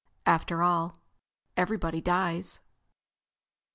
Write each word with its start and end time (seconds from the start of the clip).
After 0.25 0.63
all—everybody 0.63 2.01
dies! 2.01 2.59